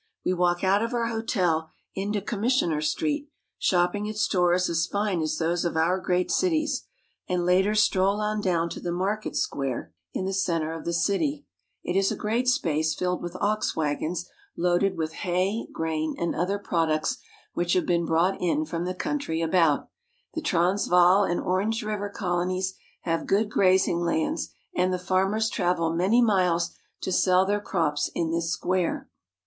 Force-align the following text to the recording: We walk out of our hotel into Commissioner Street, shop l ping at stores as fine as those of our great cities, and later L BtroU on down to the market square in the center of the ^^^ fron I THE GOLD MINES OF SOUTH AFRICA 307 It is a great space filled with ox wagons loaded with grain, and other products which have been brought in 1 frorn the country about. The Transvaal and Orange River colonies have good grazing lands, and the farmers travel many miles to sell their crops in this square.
We 0.25 0.33
walk 0.33 0.63
out 0.63 0.81
of 0.81 0.95
our 0.95 1.09
hotel 1.09 1.69
into 1.93 2.21
Commissioner 2.21 2.81
Street, 2.81 3.29
shop 3.59 3.89
l 3.89 3.91
ping 3.91 4.09
at 4.09 4.15
stores 4.17 4.67
as 4.67 4.87
fine 4.87 5.21
as 5.21 5.37
those 5.37 5.63
of 5.63 5.77
our 5.77 5.99
great 5.99 6.31
cities, 6.31 6.85
and 7.29 7.45
later 7.45 7.69
L 7.73 7.75
BtroU 7.75 8.17
on 8.17 8.41
down 8.41 8.67
to 8.69 8.79
the 8.79 8.91
market 8.91 9.35
square 9.35 9.93
in 10.11 10.25
the 10.25 10.33
center 10.33 10.73
of 10.73 10.85
the 10.85 10.91
^^^ 10.91 10.93
fron 11.05 11.15
I 11.15 11.17
THE 11.17 11.17
GOLD 11.17 11.33
MINES 11.35 11.37
OF 11.37 11.45
SOUTH 11.45 11.85
AFRICA 11.85 11.93
307 11.93 11.93
It 11.93 11.97
is 11.99 12.11
a 12.11 12.23
great 12.23 12.47
space 12.47 12.95
filled 12.95 13.21
with 13.21 13.35
ox 13.39 13.75
wagons 13.75 14.29
loaded 14.57 14.97
with 14.97 15.13
grain, 15.71 16.15
and 16.17 16.33
other 16.35 16.57
products 16.57 17.17
which 17.53 17.73
have 17.73 17.85
been 17.85 18.07
brought 18.07 18.41
in 18.41 18.57
1 18.61 18.65
frorn 18.65 18.85
the 18.87 18.95
country 18.95 19.41
about. 19.43 19.89
The 20.33 20.41
Transvaal 20.41 21.25
and 21.25 21.39
Orange 21.39 21.83
River 21.83 22.09
colonies 22.09 22.73
have 23.01 23.27
good 23.27 23.51
grazing 23.51 23.99
lands, 23.99 24.49
and 24.75 24.91
the 24.91 24.97
farmers 24.97 25.47
travel 25.47 25.93
many 25.93 26.23
miles 26.23 26.71
to 27.01 27.11
sell 27.11 27.45
their 27.45 27.61
crops 27.61 28.09
in 28.15 28.31
this 28.31 28.51
square. 28.51 29.07